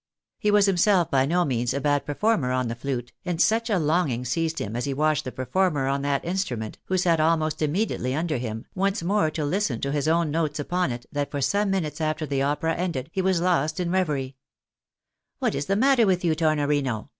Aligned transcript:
He 0.39 0.49
was 0.49 0.65
himself 0.65 1.11
THE 1.11 1.17
J01 1.17 1.19
RAriiF, 1.19 1.21
rv:W» 1.21 1.27
M'H''TS 1.27 1.29
qualifikd. 1.29 1.29
231 1.29 1.29
by 1.29 1.31
no 1.31 1.45
means 1.45 1.73
a 1.75 1.79
bad 1.81 2.05
performer 2.07 2.51
on 2.51 2.67
the 2.69 2.75
flute, 2.75 3.11
and 3.23 3.37
svxch 3.37 3.75
a 3.75 3.77
longing 3.77 4.25
seized 4.25 4.57
him 4.59 4.75
as 4.75 4.85
he 4.85 4.93
watched 4.95 5.25
the 5.25 5.31
performer 5.31 5.87
on 5.87 6.01
that 6.01 6.25
instrument, 6.25 6.77
who 6.85 6.97
sat 6.97 7.19
almost 7.19 7.61
immediately 7.61 8.15
under 8.15 8.37
him, 8.37 8.65
onoe 8.75 9.03
more 9.03 9.29
to 9.29 9.45
listen 9.45 9.79
to 9.81 9.91
his 9.91 10.07
own 10.07 10.31
notes 10.31 10.57
upon 10.59 10.91
it, 10.91 11.05
that 11.11 11.29
for 11.29 11.39
some 11.39 11.69
minutes 11.69 12.01
after 12.01 12.25
the 12.25 12.41
opera 12.41 12.73
ended, 12.73 13.11
he 13.13 13.21
was 13.21 13.41
lost 13.41 13.79
in 13.79 13.91
revery." 13.91 14.33
What 15.37 15.53
is 15.53 15.67
the 15.67 15.75
matter 15.75 16.07
with 16.07 16.25
you, 16.25 16.33
Tornorino 16.35 17.09